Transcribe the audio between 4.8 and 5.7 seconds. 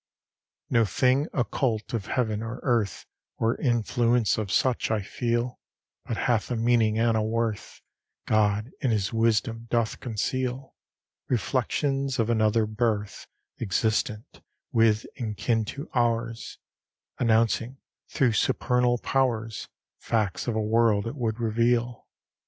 I feel